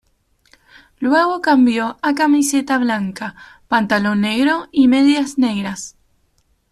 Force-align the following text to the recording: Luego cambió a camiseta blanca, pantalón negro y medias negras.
Luego 0.97 1.41
cambió 1.41 1.99
a 2.01 2.15
camiseta 2.15 2.79
blanca, 2.79 3.35
pantalón 3.67 4.21
negro 4.21 4.67
y 4.71 4.87
medias 4.87 5.37
negras. 5.37 5.95